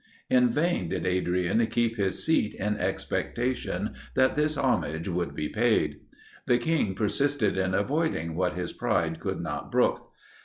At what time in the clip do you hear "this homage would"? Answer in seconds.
4.33-5.35